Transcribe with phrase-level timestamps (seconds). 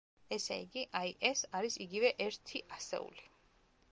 [0.35, 3.29] ესე იგი, აი, ეს არის იგივე ერთი ასეული.